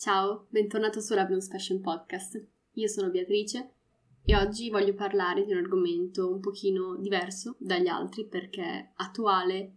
Ciao, 0.00 0.46
bentornato 0.48 0.98
su 0.98 1.12
Blues 1.12 1.48
Fashion 1.48 1.82
Podcast. 1.82 2.42
Io 2.72 2.88
sono 2.88 3.10
Beatrice 3.10 3.74
e 4.24 4.34
oggi 4.34 4.70
voglio 4.70 4.94
parlare 4.94 5.44
di 5.44 5.52
un 5.52 5.58
argomento 5.58 6.32
un 6.32 6.40
pochino 6.40 6.96
diverso 6.96 7.56
dagli 7.58 7.86
altri 7.86 8.26
perché 8.26 8.92
attuale, 8.94 9.74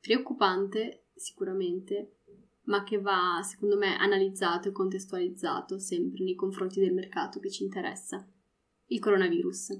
preoccupante 0.00 1.08
sicuramente, 1.14 2.14
ma 2.62 2.82
che 2.82 2.98
va 2.98 3.42
secondo 3.42 3.76
me 3.76 3.94
analizzato 3.98 4.68
e 4.68 4.72
contestualizzato 4.72 5.78
sempre 5.78 6.24
nei 6.24 6.34
confronti 6.34 6.80
del 6.80 6.94
mercato 6.94 7.38
che 7.38 7.50
ci 7.50 7.64
interessa, 7.64 8.26
il 8.86 9.00
coronavirus. 9.00 9.78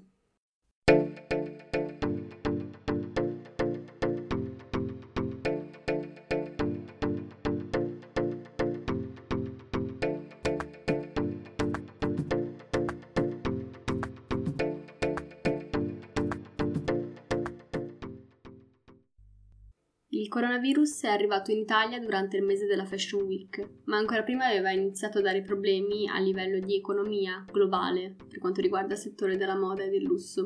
Il 20.18 20.27
coronavirus 20.27 21.03
è 21.03 21.08
arrivato 21.11 21.53
in 21.53 21.58
Italia 21.58 22.00
durante 22.00 22.36
il 22.36 22.43
mese 22.43 22.67
della 22.67 22.85
Fashion 22.85 23.22
Week, 23.22 23.64
ma 23.85 23.99
ancora 23.99 24.25
prima 24.25 24.46
aveva 24.46 24.72
iniziato 24.72 25.18
a 25.18 25.21
dare 25.21 25.43
problemi 25.43 26.08
a 26.08 26.18
livello 26.18 26.58
di 26.58 26.75
economia 26.75 27.44
globale 27.49 28.17
per 28.29 28.41
quanto 28.41 28.61
riguarda 28.61 28.94
il 28.94 28.99
settore 28.99 29.36
della 29.36 29.57
moda 29.57 29.85
e 29.85 29.91
del 29.91 30.03
lusso. 30.03 30.44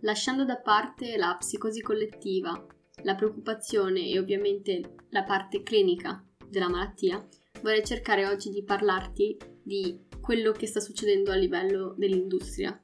Lasciando 0.00 0.44
da 0.44 0.56
parte 0.56 1.16
la 1.16 1.36
psicosi 1.38 1.80
collettiva, 1.80 2.66
la 3.04 3.14
preoccupazione 3.14 4.08
e 4.08 4.18
ovviamente 4.18 4.96
la 5.10 5.22
parte 5.22 5.62
clinica 5.62 6.20
della 6.48 6.68
malattia, 6.68 7.24
vorrei 7.60 7.84
cercare 7.84 8.26
oggi 8.26 8.50
di 8.50 8.64
parlarti 8.64 9.36
di 9.62 10.06
quello 10.20 10.50
che 10.50 10.66
sta 10.66 10.80
succedendo 10.80 11.30
a 11.30 11.36
livello 11.36 11.94
dell'industria, 11.96 12.76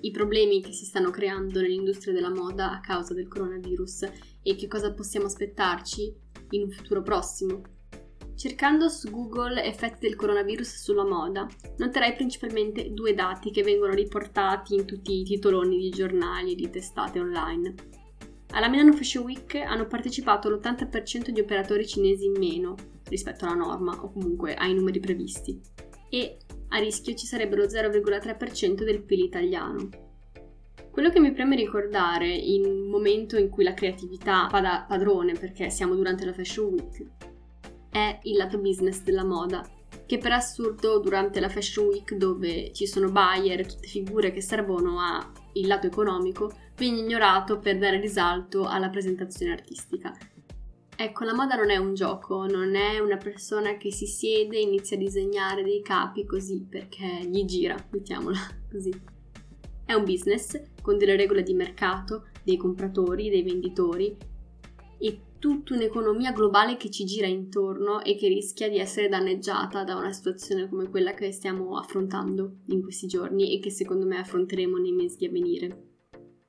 i 0.00 0.10
problemi 0.10 0.62
che 0.62 0.72
si 0.72 0.84
stanno 0.84 1.10
creando 1.10 1.60
nell'industria 1.60 2.12
della 2.12 2.32
moda 2.32 2.72
a 2.72 2.80
causa 2.80 3.14
del 3.14 3.28
coronavirus 3.28 4.08
e 4.42 4.54
che 4.54 4.66
cosa 4.68 4.92
possiamo 4.92 5.26
aspettarci 5.26 6.14
in 6.50 6.62
un 6.62 6.70
futuro 6.70 7.02
prossimo. 7.02 7.62
Cercando 8.34 8.88
su 8.88 9.10
Google 9.10 9.64
effetti 9.64 10.06
del 10.06 10.14
coronavirus 10.14 10.82
sulla 10.82 11.04
moda, 11.04 11.48
noterai 11.78 12.14
principalmente 12.14 12.92
due 12.92 13.12
dati 13.12 13.50
che 13.50 13.64
vengono 13.64 13.92
riportati 13.92 14.74
in 14.74 14.84
tutti 14.84 15.20
i 15.20 15.24
titoloni 15.24 15.76
di 15.76 15.90
giornali 15.90 16.52
e 16.52 16.54
di 16.54 16.70
testate 16.70 17.18
online. 17.18 17.74
Alla 18.52 18.68
Milano 18.68 18.92
Fashion 18.92 19.24
Week 19.24 19.56
hanno 19.56 19.86
partecipato 19.86 20.48
l'80% 20.48 21.30
di 21.30 21.40
operatori 21.40 21.86
cinesi 21.86 22.26
in 22.26 22.38
meno 22.38 22.76
rispetto 23.08 23.44
alla 23.44 23.54
norma 23.54 23.92
o 24.00 24.12
comunque 24.12 24.54
ai 24.54 24.72
numeri 24.72 25.00
previsti 25.00 25.60
e 26.08 26.38
a 26.68 26.78
rischio 26.78 27.14
ci 27.14 27.26
sarebbero 27.26 27.64
0,3% 27.64 28.84
del 28.84 29.02
PIL 29.02 29.24
italiano. 29.24 29.88
Quello 30.90 31.10
che 31.10 31.20
mi 31.20 31.32
preme 31.32 31.56
ricordare 31.56 32.28
in 32.28 32.64
un 32.64 32.88
momento 32.88 33.36
in 33.36 33.48
cui 33.48 33.64
la 33.64 33.74
creatività 33.74 34.48
fa 34.50 34.60
da 34.60 34.84
padrone 34.88 35.34
perché 35.34 35.70
siamo 35.70 35.94
durante 35.94 36.24
la 36.24 36.32
Fashion 36.32 36.72
Week 36.72 37.06
è 37.90 38.18
il 38.24 38.36
lato 38.36 38.58
business 38.58 39.02
della 39.02 39.24
moda, 39.24 39.66
che 40.06 40.18
per 40.18 40.32
assurdo 40.32 40.98
durante 40.98 41.40
la 41.40 41.48
Fashion 41.48 41.86
Week 41.86 42.14
dove 42.14 42.72
ci 42.72 42.86
sono 42.86 43.10
buyer 43.10 43.66
tutte 43.66 43.86
figure 43.86 44.30
che 44.30 44.40
servono 44.40 44.98
al 45.00 45.26
lato 45.66 45.86
economico 45.86 46.50
viene 46.76 46.98
ignorato 46.98 47.58
per 47.58 47.78
dare 47.78 48.00
risalto 48.00 48.64
alla 48.64 48.88
presentazione 48.88 49.52
artistica 49.52 50.16
Ecco, 51.00 51.22
la 51.22 51.32
moda 51.32 51.54
non 51.54 51.70
è 51.70 51.76
un 51.76 51.94
gioco, 51.94 52.46
non 52.46 52.74
è 52.74 52.98
una 52.98 53.18
persona 53.18 53.76
che 53.76 53.92
si 53.92 54.04
siede 54.04 54.56
e 54.56 54.62
inizia 54.62 54.96
a 54.96 54.98
disegnare 54.98 55.62
dei 55.62 55.80
capi 55.80 56.26
così 56.26 56.66
perché 56.68 57.20
gli 57.24 57.44
gira, 57.44 57.76
mettiamola 57.92 58.36
così. 58.68 58.90
È 59.84 59.92
un 59.92 60.02
business 60.02 60.60
con 60.82 60.98
delle 60.98 61.14
regole 61.14 61.44
di 61.44 61.54
mercato, 61.54 62.26
dei 62.42 62.56
compratori, 62.56 63.30
dei 63.30 63.44
venditori 63.44 64.16
e 64.98 65.20
tutta 65.38 65.74
un'economia 65.74 66.32
globale 66.32 66.76
che 66.76 66.90
ci 66.90 67.04
gira 67.04 67.28
intorno 67.28 68.02
e 68.02 68.16
che 68.16 68.26
rischia 68.26 68.68
di 68.68 68.80
essere 68.80 69.08
danneggiata 69.08 69.84
da 69.84 69.94
una 69.94 70.10
situazione 70.10 70.68
come 70.68 70.88
quella 70.88 71.14
che 71.14 71.30
stiamo 71.30 71.78
affrontando 71.78 72.56
in 72.70 72.82
questi 72.82 73.06
giorni 73.06 73.54
e 73.54 73.60
che 73.60 73.70
secondo 73.70 74.04
me 74.04 74.18
affronteremo 74.18 74.76
nei 74.78 74.90
mesi 74.90 75.24
a 75.24 75.30
venire. 75.30 75.87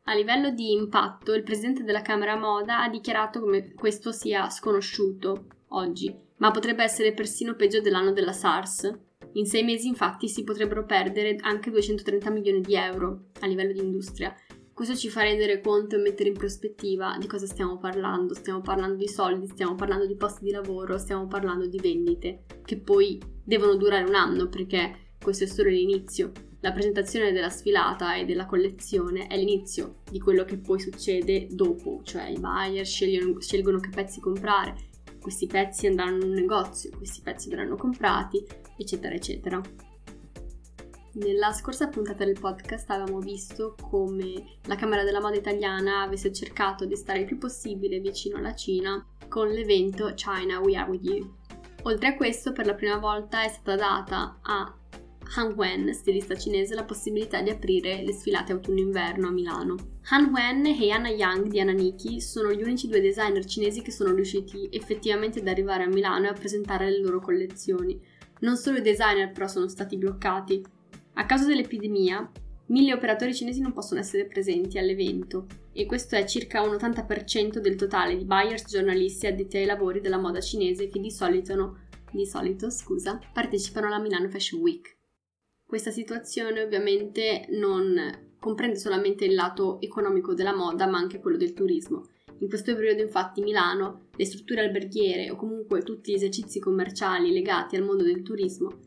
A 0.10 0.16
livello 0.16 0.50
di 0.50 0.72
impatto, 0.72 1.36
il 1.36 1.44
presidente 1.44 1.84
della 1.84 2.02
Camera 2.02 2.36
Moda 2.36 2.82
ha 2.82 2.90
dichiarato 2.90 3.40
come 3.40 3.74
questo 3.76 4.12
sia 4.12 4.50
sconosciuto 4.50 5.46
oggi, 5.68 6.12
ma 6.38 6.50
potrebbe 6.50 6.84
essere 6.84 7.14
persino 7.14 7.54
peggio 7.54 7.80
dell'anno 7.80 8.12
della 8.12 8.32
SARS. 8.32 8.92
In 9.34 9.46
sei 9.46 9.64
mesi 9.64 9.88
infatti 9.88 10.28
si 10.28 10.44
potrebbero 10.44 10.84
perdere 10.84 11.36
anche 11.42 11.70
230 11.70 12.32
milioni 12.32 12.62
di 12.62 12.74
euro 12.74 13.26
a 13.42 13.46
livello 13.46 13.72
di 13.72 13.82
industria. 13.82 14.36
Questo 14.74 14.96
ci 14.96 15.10
fa 15.10 15.22
rendere 15.22 15.62
conto 15.62 15.96
e 15.96 16.00
mettere 16.00 16.30
in 16.30 16.38
prospettiva 16.38 17.16
di 17.20 17.28
cosa 17.28 17.46
stiamo 17.46 17.78
parlando. 17.78 18.34
Stiamo 18.34 18.62
parlando 18.62 18.96
di 18.96 19.08
soldi, 19.08 19.46
stiamo 19.46 19.76
parlando 19.76 20.08
di 20.08 20.16
posti 20.16 20.44
di 20.44 20.50
lavoro, 20.50 20.98
stiamo 20.98 21.28
parlando 21.28 21.68
di 21.68 21.78
vendite, 21.78 22.46
che 22.66 22.80
poi 22.80 23.22
devono 23.44 23.76
durare 23.76 24.06
un 24.06 24.16
anno 24.16 24.48
perché 24.48 25.12
questo 25.22 25.44
è 25.44 25.48
solo 25.48 25.70
l'inizio. 25.70 26.32
La 26.62 26.74
presentazione 26.74 27.32
della 27.32 27.50
sfilata 27.50 28.16
e 28.16 28.26
della 28.26 28.46
collezione 28.46 29.28
è 29.28 29.38
l'inizio 29.38 30.02
di 30.12 30.20
quello 30.20 30.44
che 30.44 30.58
poi 30.58 30.78
succede 30.78 31.48
dopo, 31.50 32.02
cioè 32.04 32.28
i 32.28 32.38
buyer 32.38 32.86
scegliono, 32.86 33.40
scelgono 33.40 33.80
che 33.80 33.88
pezzi 33.90 34.20
comprare, 34.20 34.76
questi 35.22 35.48
pezzi 35.48 35.88
andranno 35.88 36.18
in 36.18 36.30
un 36.30 36.34
negozio, 36.34 36.90
questi 36.98 37.22
pezzi 37.22 37.48
verranno 37.48 37.78
comprati, 37.78 38.46
eccetera, 38.78 39.16
eccetera. 39.16 39.62
Nella 41.14 41.54
scorsa 41.54 41.88
puntata 41.88 42.26
del 42.26 42.38
podcast 42.38 42.90
avevamo 42.90 43.20
visto 43.20 43.76
come 43.82 44.58
la 44.66 44.76
Camera 44.76 45.04
della 45.04 45.22
Moda 45.22 45.38
Italiana 45.38 46.02
avesse 46.02 46.32
cercato 46.34 46.86
di 46.86 46.96
stare 46.96 47.20
il 47.20 47.26
più 47.26 47.38
possibile 47.38 48.00
vicino 48.00 48.38
alla 48.38 48.54
Cina 48.54 49.06
con 49.30 49.48
l'evento 49.48 50.14
China 50.14 50.60
We 50.60 50.76
Are 50.76 50.90
With 50.90 51.04
You. 51.04 51.36
Oltre 51.84 52.10
a 52.10 52.16
questo, 52.16 52.52
per 52.52 52.66
la 52.66 52.76
prima 52.76 52.98
volta 52.98 53.44
è 53.44 53.48
stata 53.48 53.76
data 53.76 54.40
a 54.42 54.74
Han 55.36 55.54
Wen, 55.56 55.94
stilista 55.94 56.36
cinese, 56.36 56.74
la 56.74 56.84
possibilità 56.84 57.42
di 57.42 57.52
aprire 57.52 58.04
le 58.04 58.14
sfilate 58.14 58.52
autunno-inverno 58.52 59.28
a 59.28 59.32
Milano. 59.32 59.76
Han 60.10 60.32
Wen 60.34 60.66
e 60.66 60.72
Yana 60.72 61.10
Yang 61.10 61.50
di 61.50 61.60
Ananiki 61.60 62.20
sono 62.20 62.52
gli 62.52 62.64
unici 62.64 62.88
due 62.88 63.00
designer 63.00 63.46
cinesi 63.46 63.84
che 63.84 63.92
sono 63.92 64.14
riusciti 64.14 64.68
effettivamente 64.72 65.40
ad 65.40 65.48
arrivare 65.48 65.84
a 65.84 65.88
Milano 65.88 66.26
e 66.26 66.30
a 66.30 66.34
presentare 66.34 66.90
le 66.90 67.00
loro 67.00 67.20
collezioni. 67.20 68.00
Non 68.40 68.58
solo 68.58 68.80
i 68.80 68.82
designer 68.82 69.32
però 69.32 69.48
sono 69.48 69.68
stati 69.68 69.98
bloccati. 69.98 70.66
A 71.14 71.26
causa 71.28 71.46
dell'epidemia, 71.46 72.32
mille 72.68 72.94
operatori 72.94 73.36
cinesi 73.36 73.62
non 73.62 73.74
possono 73.74 74.00
essere 74.00 74.26
presenti 74.26 74.80
all'evento 74.80 75.46
e 75.74 75.86
questo 75.86 76.16
è 76.16 76.26
circa 76.26 76.64
un 76.64 76.74
80% 76.74 77.60
del 77.60 77.76
totale 77.76 78.18
di 78.18 78.26
buyers, 78.26 78.68
giornalisti 78.68 79.28
addetti 79.28 79.58
ai 79.58 79.66
lavori 79.66 80.02
della 80.02 80.18
moda 80.18 80.42
cinese 80.42 80.88
che 80.88 81.00
di 81.00 81.12
solito, 81.12 81.78
di 82.12 82.26
solito 82.26 82.72
scusa, 82.72 83.20
partecipano 83.32 83.86
alla 83.86 84.00
Milano 84.00 84.28
Fashion 84.28 84.62
Week. 84.62 84.98
Questa 85.70 85.92
situazione 85.92 86.64
ovviamente 86.64 87.46
non 87.50 88.34
comprende 88.40 88.76
solamente 88.76 89.26
il 89.26 89.36
lato 89.36 89.80
economico 89.82 90.34
della 90.34 90.56
moda, 90.56 90.88
ma 90.88 90.98
anche 90.98 91.20
quello 91.20 91.38
del 91.38 91.54
turismo. 91.54 92.08
In 92.40 92.50
questo 92.50 92.74
periodo 92.74 93.04
infatti 93.04 93.44
Milano, 93.44 94.08
le 94.16 94.26
strutture 94.26 94.62
alberghiere 94.62 95.30
o 95.30 95.36
comunque 95.36 95.84
tutti 95.84 96.12
gli 96.12 96.16
esercizi 96.16 96.60
commerciali 96.60 97.32
legati 97.32 97.76
al 97.76 97.84
mondo 97.84 98.04
del 98.04 98.24
turismo 98.24 98.80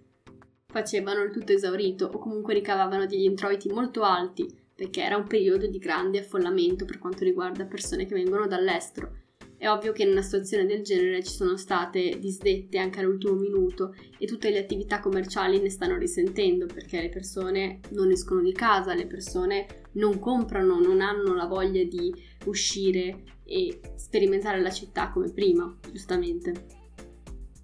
facevano 0.66 1.22
il 1.22 1.31
tutto 1.31 1.53
esaurito 1.53 2.10
o 2.12 2.19
comunque 2.19 2.53
ricavavano 2.53 3.06
degli 3.06 3.26
introiti 3.26 3.69
molto 3.69 4.03
alti 4.03 4.53
perché 4.75 5.04
era 5.04 5.16
un 5.16 5.28
periodo 5.28 5.69
di 5.69 5.78
grande 5.78 6.19
affollamento 6.19 6.84
per 6.84 6.99
quanto 6.99 7.22
riguarda 7.22 7.64
persone 7.64 8.06
che 8.06 8.14
vengono 8.14 8.49
dall'estero 8.49 9.22
è 9.62 9.71
ovvio 9.71 9.93
che 9.93 10.03
in 10.03 10.11
una 10.11 10.23
situazione 10.23 10.67
del 10.67 10.82
genere 10.82 11.23
ci 11.23 11.31
sono 11.31 11.56
state 11.56 12.19
disdette 12.19 12.79
anche 12.79 12.99
all'ultimo 12.99 13.35
minuto 13.35 13.94
e 14.19 14.26
tutte 14.26 14.50
le 14.50 14.59
attività 14.59 14.99
commerciali 14.99 15.61
ne 15.61 15.70
stanno 15.70 15.97
risentendo 15.97 16.67
perché 16.67 17.00
le 17.00 17.11
persone 17.11 17.79
non 17.91 18.11
escono 18.11 18.43
di 18.43 18.50
casa, 18.50 18.93
le 18.93 19.06
persone 19.06 19.85
non 19.93 20.19
comprano, 20.19 20.81
non 20.81 21.00
hanno 21.00 21.32
la 21.37 21.47
voglia 21.47 21.85
di 21.85 22.12
uscire 22.47 23.23
e 23.44 23.79
sperimentare 23.94 24.61
la 24.61 24.73
città 24.73 25.11
come 25.11 25.31
prima, 25.31 25.73
giustamente. 25.93 26.67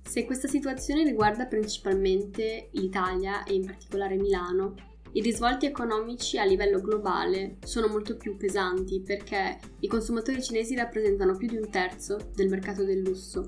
Se 0.04 0.24
questa 0.24 0.46
situazione 0.46 1.02
riguarda 1.02 1.46
principalmente 1.46 2.68
l'Italia 2.74 3.42
e 3.42 3.54
in 3.54 3.66
particolare 3.66 4.14
Milano, 4.14 4.76
i 5.12 5.22
risvolti 5.22 5.64
economici 5.64 6.38
a 6.38 6.44
livello 6.44 6.80
globale 6.80 7.56
sono 7.64 7.88
molto 7.88 8.16
più 8.16 8.36
pesanti 8.36 9.00
perché 9.00 9.58
i 9.80 9.88
consumatori 9.88 10.42
cinesi 10.42 10.74
rappresentano 10.74 11.34
più 11.34 11.48
di 11.48 11.56
un 11.56 11.70
terzo 11.70 12.30
del 12.34 12.48
mercato 12.48 12.84
del 12.84 13.00
lusso. 13.00 13.46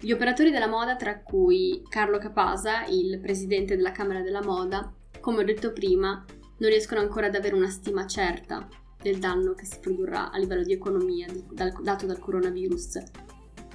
Gli 0.00 0.10
operatori 0.10 0.50
della 0.50 0.66
moda, 0.66 0.96
tra 0.96 1.22
cui 1.22 1.82
Carlo 1.88 2.18
Capasa, 2.18 2.84
il 2.86 3.20
presidente 3.20 3.76
della 3.76 3.92
Camera 3.92 4.20
della 4.20 4.42
Moda, 4.42 4.92
come 5.20 5.40
ho 5.40 5.44
detto 5.44 5.72
prima, 5.72 6.24
non 6.58 6.70
riescono 6.70 7.00
ancora 7.00 7.26
ad 7.26 7.36
avere 7.36 7.54
una 7.54 7.70
stima 7.70 8.06
certa 8.06 8.68
del 9.00 9.18
danno 9.18 9.54
che 9.54 9.64
si 9.64 9.78
produrrà 9.80 10.30
a 10.30 10.38
livello 10.38 10.62
di 10.62 10.72
economia 10.72 11.26
dato 11.52 12.06
dal 12.06 12.18
coronavirus, 12.18 12.98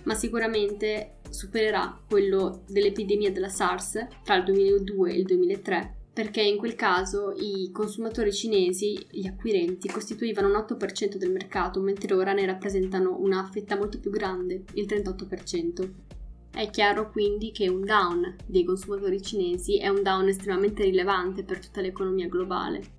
ma 0.03 0.13
sicuramente 0.15 1.19
supererà 1.29 1.97
quello 2.07 2.63
dell'epidemia 2.67 3.31
della 3.31 3.49
SARS 3.49 4.05
tra 4.23 4.35
il 4.35 4.43
2002 4.43 5.11
e 5.11 5.17
il 5.17 5.25
2003 5.25 5.98
perché 6.11 6.41
in 6.41 6.57
quel 6.57 6.75
caso 6.75 7.33
i 7.37 7.71
consumatori 7.71 8.33
cinesi, 8.33 8.97
gli 9.09 9.27
acquirenti, 9.27 9.87
costituivano 9.89 10.47
un 10.47 10.55
8% 10.55 11.15
del 11.15 11.31
mercato, 11.31 11.79
mentre 11.79 12.13
ora 12.13 12.33
ne 12.33 12.45
rappresentano 12.45 13.17
una 13.19 13.47
fetta 13.51 13.77
molto 13.77 13.99
più 13.99 14.11
grande, 14.11 14.63
il 14.73 14.85
38%. 14.85 15.89
È 16.51 16.69
chiaro 16.71 17.11
quindi 17.11 17.51
che 17.51 17.69
un 17.69 17.81
down 17.85 18.35
dei 18.45 18.63
consumatori 18.63 19.21
cinesi 19.21 19.77
è 19.77 19.87
un 19.87 20.01
down 20.01 20.27
estremamente 20.27 20.83
rilevante 20.83 21.43
per 21.43 21.59
tutta 21.59 21.79
l'economia 21.79 22.27
globale. 22.27 22.98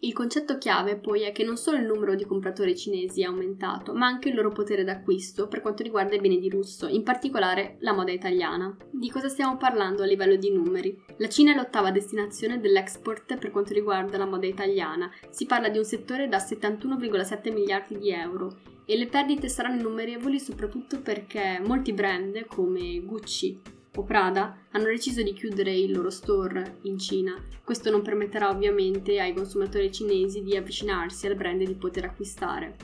Il 0.00 0.12
concetto 0.12 0.58
chiave 0.58 0.98
poi 0.98 1.22
è 1.22 1.32
che 1.32 1.42
non 1.42 1.56
solo 1.56 1.78
il 1.78 1.86
numero 1.86 2.14
di 2.14 2.26
compratori 2.26 2.76
cinesi 2.76 3.22
è 3.22 3.24
aumentato, 3.24 3.94
ma 3.94 4.06
anche 4.06 4.28
il 4.28 4.34
loro 4.34 4.52
potere 4.52 4.84
d'acquisto 4.84 5.48
per 5.48 5.62
quanto 5.62 5.82
riguarda 5.82 6.14
i 6.14 6.20
beni 6.20 6.38
di 6.38 6.50
lusso, 6.50 6.86
in 6.86 7.02
particolare 7.02 7.76
la 7.80 7.94
moda 7.94 8.12
italiana. 8.12 8.76
Di 8.90 9.10
cosa 9.10 9.28
stiamo 9.30 9.56
parlando 9.56 10.02
a 10.02 10.06
livello 10.06 10.36
di 10.36 10.50
numeri? 10.50 10.94
La 11.16 11.30
Cina 11.30 11.52
è 11.52 11.56
l'ottava 11.56 11.90
destinazione 11.90 12.60
dell'export 12.60 13.38
per 13.38 13.50
quanto 13.50 13.72
riguarda 13.72 14.18
la 14.18 14.26
moda 14.26 14.46
italiana, 14.46 15.10
si 15.30 15.46
parla 15.46 15.70
di 15.70 15.78
un 15.78 15.84
settore 15.84 16.28
da 16.28 16.38
71,7 16.38 17.52
miliardi 17.54 17.96
di 17.96 18.10
euro 18.10 18.74
e 18.84 18.96
le 18.98 19.06
perdite 19.06 19.48
saranno 19.48 19.80
innumerevoli 19.80 20.38
soprattutto 20.38 21.00
perché 21.00 21.58
molti 21.64 21.94
brand 21.94 22.46
come 22.46 23.00
Gucci, 23.00 23.60
o 23.96 24.02
Prada 24.02 24.56
hanno 24.72 24.86
deciso 24.86 25.22
di 25.22 25.32
chiudere 25.32 25.74
il 25.74 25.92
loro 25.92 26.10
store 26.10 26.78
in 26.82 26.98
Cina. 26.98 27.34
Questo 27.64 27.90
non 27.90 28.02
permetterà 28.02 28.50
ovviamente 28.50 29.20
ai 29.20 29.34
consumatori 29.34 29.90
cinesi 29.90 30.42
di 30.42 30.56
avvicinarsi 30.56 31.26
al 31.26 31.34
brand 31.34 31.60
e 31.62 31.66
di 31.66 31.74
poter 31.74 32.04
acquistare. 32.04 32.76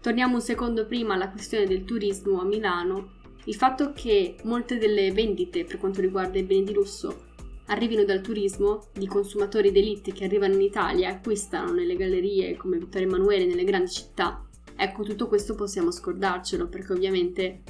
Torniamo 0.00 0.34
un 0.34 0.40
secondo 0.40 0.86
prima 0.86 1.14
alla 1.14 1.30
questione 1.30 1.66
del 1.66 1.84
turismo 1.84 2.40
a 2.40 2.44
Milano. 2.44 3.14
Il 3.44 3.54
fatto 3.54 3.92
che 3.92 4.36
molte 4.44 4.78
delle 4.78 5.12
vendite 5.12 5.64
per 5.64 5.78
quanto 5.78 6.00
riguarda 6.00 6.38
i 6.38 6.42
beni 6.42 6.64
di 6.64 6.72
lusso 6.72 7.24
arrivino 7.66 8.04
dal 8.04 8.20
turismo, 8.20 8.86
di 8.92 9.06
consumatori 9.06 9.72
d'elite 9.72 10.12
che 10.12 10.24
arrivano 10.24 10.54
in 10.54 10.60
Italia 10.60 11.08
e 11.08 11.12
acquistano 11.12 11.72
nelle 11.72 11.96
gallerie 11.96 12.56
come 12.56 12.78
Vittorio 12.78 13.08
Emanuele 13.08 13.46
nelle 13.46 13.64
grandi 13.64 13.90
città, 13.90 14.44
ecco 14.76 15.02
tutto 15.02 15.26
questo 15.26 15.54
possiamo 15.54 15.90
scordarcelo 15.90 16.68
perché 16.68 16.92
ovviamente 16.92 17.62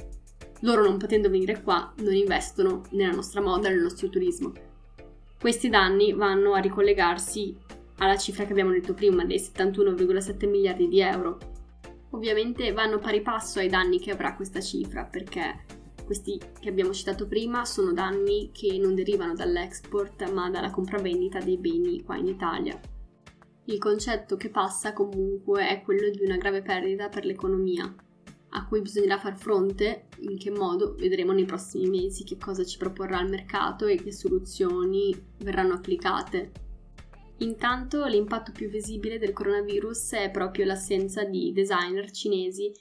loro 0.61 0.83
non 0.83 0.97
potendo 0.97 1.29
venire 1.29 1.61
qua 1.61 1.93
non 1.97 2.13
investono 2.13 2.81
nella 2.91 3.13
nostra 3.13 3.41
moda, 3.41 3.69
nel 3.69 3.81
nostro 3.81 4.09
turismo. 4.09 4.51
Questi 5.39 5.69
danni 5.69 6.13
vanno 6.13 6.53
a 6.53 6.59
ricollegarsi 6.59 7.55
alla 7.99 8.17
cifra 8.17 8.45
che 8.45 8.51
abbiamo 8.51 8.71
detto 8.71 8.93
prima 8.93 9.25
dei 9.25 9.39
71,7 9.39 10.49
miliardi 10.49 10.87
di 10.87 10.99
euro. 10.99 11.37
Ovviamente 12.11 12.71
vanno 12.71 12.99
pari 12.99 13.21
passo 13.21 13.59
ai 13.59 13.69
danni 13.69 13.99
che 13.99 14.11
avrà 14.11 14.35
questa 14.35 14.61
cifra 14.61 15.03
perché 15.03 15.65
questi 16.05 16.39
che 16.59 16.69
abbiamo 16.69 16.93
citato 16.93 17.27
prima 17.27 17.65
sono 17.65 17.91
danni 17.91 18.49
che 18.53 18.77
non 18.77 18.95
derivano 18.95 19.33
dall'export 19.33 20.31
ma 20.31 20.49
dalla 20.49 20.71
compravendita 20.71 21.39
dei 21.39 21.57
beni 21.57 22.01
qua 22.01 22.15
in 22.15 22.27
Italia. 22.27 22.79
Il 23.65 23.77
concetto 23.77 24.37
che 24.37 24.49
passa 24.49 24.93
comunque 24.93 25.67
è 25.67 25.81
quello 25.81 26.09
di 26.09 26.23
una 26.23 26.37
grave 26.37 26.61
perdita 26.61 27.09
per 27.09 27.25
l'economia, 27.25 27.93
a 28.49 28.65
cui 28.65 28.81
bisognerà 28.81 29.19
far 29.19 29.37
fronte, 29.37 30.07
in 30.19 30.37
che 30.37 30.49
modo 30.49 30.95
vedremo 30.95 31.33
nei 31.33 31.45
prossimi 31.45 31.89
mesi 31.89 32.23
che 32.23 32.37
cosa 32.37 32.63
ci 32.63 32.77
proporrà 32.77 33.21
il 33.21 33.29
mercato 33.29 33.85
e 33.85 33.97
che 33.97 34.11
soluzioni 34.11 35.15
verranno 35.39 35.73
applicate. 35.73 36.51
Intanto 37.39 38.05
l'impatto 38.05 38.51
più 38.51 38.67
visibile 38.67 39.19
del 39.19 39.33
coronavirus 39.33 40.13
è 40.13 40.31
proprio 40.31 40.65
l'assenza 40.65 41.23
di 41.23 41.51
designer 41.51 42.09
cinesi. 42.09 42.71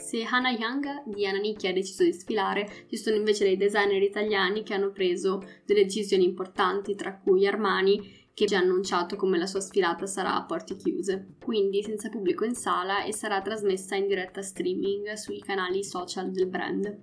Se 0.00 0.22
Hana 0.22 0.50
Yang 0.50 1.04
di 1.06 1.26
Ananiki 1.26 1.66
ha 1.66 1.72
deciso 1.72 2.04
di 2.04 2.12
sfilare, 2.12 2.86
ci 2.88 2.96
sono 2.96 3.16
invece 3.16 3.44
dei 3.44 3.56
designer 3.56 4.02
italiani 4.02 4.62
che 4.62 4.74
hanno 4.74 4.90
preso 4.90 5.42
delle 5.64 5.84
decisioni 5.84 6.24
importanti, 6.24 6.94
tra 6.94 7.18
cui 7.18 7.46
Armani, 7.46 8.17
che 8.38 8.44
già 8.44 8.58
ha 8.58 8.60
annunciato 8.60 9.16
come 9.16 9.36
la 9.36 9.46
sua 9.46 9.58
sfilata 9.58 10.06
sarà 10.06 10.36
a 10.36 10.44
porte 10.44 10.76
chiuse, 10.76 11.34
quindi 11.42 11.82
senza 11.82 12.08
pubblico 12.08 12.44
in 12.44 12.54
sala 12.54 13.02
e 13.02 13.12
sarà 13.12 13.42
trasmessa 13.42 13.96
in 13.96 14.06
diretta 14.06 14.42
streaming 14.42 15.14
sui 15.14 15.40
canali 15.40 15.82
social 15.82 16.30
del 16.30 16.46
brand. 16.46 16.98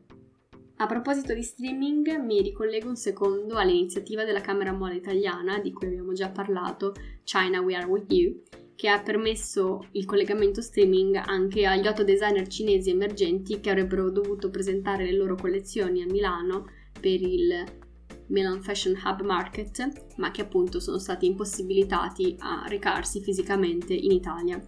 A 0.77 0.85
proposito 0.85 1.33
di 1.33 1.43
streaming, 1.43 2.23
mi 2.23 2.41
ricollego 2.41 2.87
un 2.87 2.95
secondo 2.95 3.57
all'iniziativa 3.57 4.23
della 4.23 4.39
Camera 4.39 4.71
Moda 4.71 4.93
Italiana, 4.93 5.59
di 5.59 5.73
cui 5.73 5.87
abbiamo 5.87 6.13
già 6.13 6.29
parlato, 6.29 6.93
China 7.25 7.59
We 7.59 7.75
Are 7.75 7.85
With 7.85 8.09
You, 8.13 8.41
che 8.73 8.87
ha 8.87 9.01
permesso 9.01 9.89
il 9.91 10.05
collegamento 10.05 10.61
streaming 10.61 11.21
anche 11.21 11.65
agli 11.65 11.85
otto 11.85 12.05
designer 12.05 12.47
cinesi 12.47 12.91
emergenti 12.91 13.59
che 13.59 13.71
avrebbero 13.71 14.09
dovuto 14.09 14.49
presentare 14.49 15.03
le 15.03 15.17
loro 15.17 15.35
collezioni 15.35 16.01
a 16.01 16.05
Milano 16.05 16.69
per 16.97 17.21
il 17.21 17.83
Milan 18.27 18.61
Fashion 18.61 18.99
Hub 19.03 19.21
Market, 19.21 20.15
ma 20.17 20.31
che 20.31 20.41
appunto 20.41 20.79
sono 20.79 20.97
stati 20.97 21.25
impossibilitati 21.25 22.35
a 22.39 22.65
recarsi 22.67 23.21
fisicamente 23.21 23.93
in 23.93 24.11
Italia. 24.11 24.61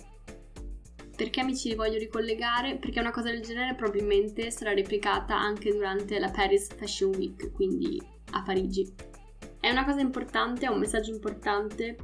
Perché 1.15 1.44
mi 1.44 1.56
ci 1.56 1.74
voglio 1.74 1.98
ricollegare? 1.98 2.77
Perché 2.77 3.00
una 3.00 3.12
cosa 3.12 3.31
del 3.31 3.42
genere 3.42 3.74
probabilmente 3.74 4.51
sarà 4.51 4.74
replicata 4.74 5.36
anche 5.36 5.71
durante 5.71 6.19
la 6.19 6.30
Paris 6.30 6.68
Fashion 6.75 7.15
Week, 7.15 7.51
quindi 7.54 8.00
a 8.31 8.44
Parigi. 8.44 8.94
È 9.59 9.71
una 9.71 9.83
cosa 9.83 10.00
importante, 10.00 10.68
è 10.68 10.69
un 10.69 10.80
messaggio 10.80 11.12
importante 11.12 11.95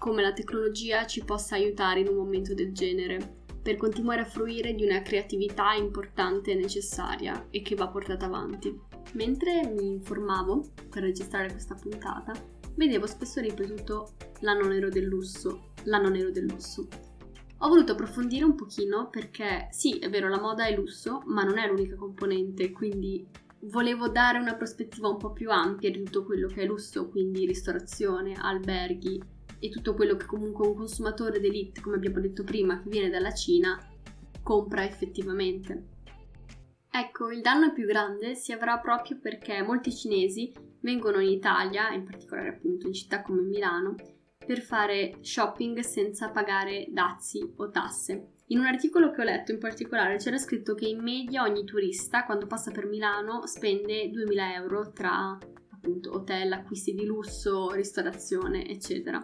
come 0.00 0.22
la 0.22 0.32
tecnologia 0.32 1.06
ci 1.06 1.22
possa 1.22 1.56
aiutare 1.56 2.00
in 2.00 2.08
un 2.08 2.16
momento 2.16 2.54
del 2.54 2.72
genere 2.72 3.38
per 3.62 3.76
continuare 3.76 4.22
a 4.22 4.24
fruire 4.24 4.74
di 4.74 4.82
una 4.82 5.02
creatività 5.02 5.74
importante 5.74 6.52
e 6.52 6.54
necessaria 6.54 7.48
e 7.50 7.60
che 7.60 7.74
va 7.74 7.86
portata 7.88 8.24
avanti. 8.24 8.89
Mentre 9.14 9.66
mi 9.66 9.88
informavo 9.88 10.70
per 10.88 11.02
registrare 11.02 11.50
questa 11.50 11.74
puntata, 11.74 12.32
vedevo 12.74 13.06
spesso 13.06 13.40
ripetuto 13.40 14.12
l'anno 14.40 14.66
nero 14.66 14.88
del 14.88 15.04
lusso, 15.04 15.72
l'anno 15.84 16.08
nero 16.08 16.30
del 16.30 16.44
lusso. 16.44 16.86
Ho 17.62 17.68
voluto 17.68 17.92
approfondire 17.92 18.44
un 18.44 18.54
pochino 18.54 19.10
perché 19.10 19.68
sì, 19.70 19.98
è 19.98 20.08
vero, 20.08 20.28
la 20.28 20.40
moda 20.40 20.66
è 20.66 20.74
lusso, 20.74 21.22
ma 21.26 21.42
non 21.42 21.58
è 21.58 21.66
l'unica 21.66 21.96
componente, 21.96 22.72
quindi 22.72 23.26
volevo 23.64 24.08
dare 24.08 24.38
una 24.38 24.54
prospettiva 24.54 25.08
un 25.08 25.18
po' 25.18 25.32
più 25.32 25.50
ampia 25.50 25.90
di 25.90 26.02
tutto 26.04 26.24
quello 26.24 26.46
che 26.46 26.62
è 26.62 26.66
lusso, 26.66 27.08
quindi 27.08 27.44
ristorazione, 27.44 28.34
alberghi 28.34 29.22
e 29.58 29.68
tutto 29.68 29.94
quello 29.94 30.16
che 30.16 30.24
comunque 30.24 30.66
un 30.66 30.74
consumatore 30.74 31.38
d'elite, 31.38 31.82
come 31.82 31.96
abbiamo 31.96 32.20
detto 32.20 32.44
prima, 32.44 32.80
che 32.80 32.88
viene 32.88 33.10
dalla 33.10 33.34
Cina, 33.34 33.78
compra 34.42 34.84
effettivamente. 34.84 35.98
Ecco, 36.92 37.30
il 37.30 37.40
danno 37.40 37.72
più 37.72 37.86
grande 37.86 38.34
si 38.34 38.52
avrà 38.52 38.78
proprio 38.78 39.18
perché 39.20 39.62
molti 39.62 39.94
cinesi 39.94 40.52
vengono 40.80 41.20
in 41.20 41.30
Italia, 41.30 41.92
in 41.92 42.04
particolare 42.04 42.48
appunto 42.48 42.86
in 42.86 42.92
città 42.92 43.22
come 43.22 43.42
Milano, 43.42 43.94
per 44.44 44.60
fare 44.60 45.18
shopping 45.20 45.78
senza 45.80 46.30
pagare 46.30 46.86
dazi 46.90 47.48
o 47.56 47.70
tasse. 47.70 48.32
In 48.46 48.58
un 48.58 48.66
articolo 48.66 49.12
che 49.12 49.20
ho 49.20 49.24
letto 49.24 49.52
in 49.52 49.58
particolare 49.58 50.16
c'era 50.16 50.36
scritto 50.36 50.74
che 50.74 50.88
in 50.88 51.00
media 51.00 51.42
ogni 51.42 51.64
turista 51.64 52.24
quando 52.24 52.46
passa 52.46 52.72
per 52.72 52.86
Milano 52.86 53.46
spende 53.46 54.10
2000 54.10 54.54
euro 54.54 54.90
tra 54.90 55.38
appunto 55.70 56.12
hotel, 56.12 56.52
acquisti 56.52 56.92
di 56.92 57.04
lusso, 57.04 57.70
ristorazione, 57.70 58.68
eccetera. 58.68 59.22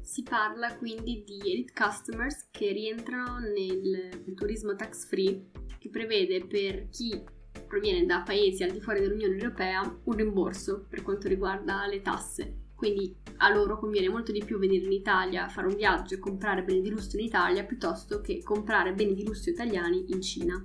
Si 0.00 0.22
parla 0.22 0.76
quindi 0.76 1.24
di 1.26 1.38
elite 1.52 1.72
customers 1.72 2.48
che 2.50 2.70
rientrano 2.70 3.38
nel, 3.40 4.22
turismo 4.34 4.74
tax 4.76 5.06
free 5.06 5.44
che 5.78 5.88
prevede 5.90 6.44
per 6.46 6.88
chi 6.88 7.36
proviene 7.66 8.06
da 8.06 8.22
paesi 8.22 8.62
al 8.62 8.70
di 8.70 8.80
fuori 8.80 9.00
dell'Unione 9.00 9.36
Europea 9.36 10.00
un 10.04 10.14
rimborso 10.14 10.86
per 10.88 11.02
quanto 11.02 11.28
riguarda 11.28 11.86
le 11.86 12.02
tasse. 12.02 12.66
Quindi 12.74 13.14
a 13.38 13.52
loro 13.52 13.78
conviene 13.78 14.08
molto 14.08 14.30
di 14.30 14.44
più 14.44 14.58
venire 14.58 14.84
in 14.84 14.92
Italia, 14.92 15.48
fare 15.48 15.66
un 15.66 15.74
viaggio 15.74 16.14
e 16.14 16.18
comprare 16.18 16.62
beni 16.62 16.80
di 16.80 16.90
lusso 16.90 17.16
in 17.16 17.24
Italia 17.24 17.64
piuttosto 17.64 18.20
che 18.20 18.40
comprare 18.42 18.92
beni 18.92 19.14
di 19.14 19.24
lusso 19.24 19.50
italiani 19.50 20.04
in 20.08 20.22
Cina. 20.22 20.64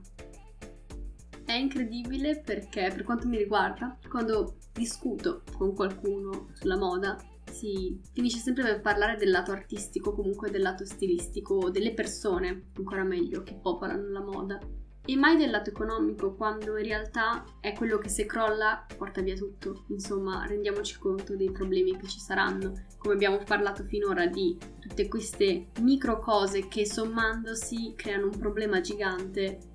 È 1.44 1.54
incredibile 1.54 2.40
perché 2.40 2.92
per 2.94 3.04
quanto 3.04 3.28
mi 3.28 3.38
riguarda, 3.38 3.98
quando 4.08 4.58
discuto 4.72 5.44
con 5.58 5.74
qualcuno 5.74 6.50
sulla 6.54 6.78
moda, 6.78 7.18
si 7.52 8.00
finisce 8.14 8.38
sempre 8.38 8.64
per 8.64 8.82
parlare 8.82 9.18
del 9.18 9.30
lato 9.30 9.52
artistico, 9.52 10.14
comunque 10.14 10.50
del 10.50 10.62
lato 10.62 10.86
stilistico, 10.86 11.70
delle 11.70 11.94
persone, 11.94 12.66
ancora 12.78 13.04
meglio, 13.04 13.44
che 13.44 13.56
popolano 13.56 14.10
la 14.10 14.22
moda 14.22 14.60
e 15.06 15.18
mai 15.18 15.36
del 15.36 15.50
lato 15.50 15.70
economico, 15.70 16.34
quando 16.34 16.78
in 16.78 16.86
realtà 16.86 17.44
è 17.60 17.74
quello 17.74 17.98
che 17.98 18.08
se 18.08 18.26
crolla 18.26 18.86
porta 18.98 19.22
via 19.22 19.36
tutto. 19.36 19.84
Insomma, 19.90 20.46
rendiamoci 20.48 20.98
conto 20.98 21.36
dei 21.36 21.52
problemi 21.52 21.98
che 21.98 22.08
ci 22.08 22.20
saranno. 22.20 22.86
Come 22.98 23.14
abbiamo 23.14 23.38
parlato 23.40 23.84
finora 23.84 24.28
di 24.28 24.58
tutte 24.80 25.10
queste 25.10 25.68
micro 25.82 26.20
cose 26.20 26.70
che 26.70 26.86
sommandosi 26.86 27.94
creano 27.98 28.28
un 28.28 28.38
problema 28.38 28.80
gigante. 28.80 29.72